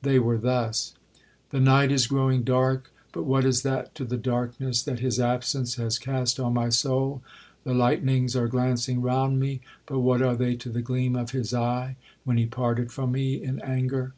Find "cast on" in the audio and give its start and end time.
5.98-6.54